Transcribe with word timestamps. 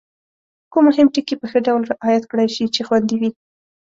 کوم 0.71 0.83
مهم 0.89 1.07
ټکي 1.13 1.35
په 1.39 1.45
ښه 1.51 1.59
ډول 1.67 1.81
رعایت 1.91 2.23
کړای 2.31 2.47
شي 2.55 2.65
چې 2.75 2.81
خوندي 2.87 3.15
وي؟ 3.21 3.29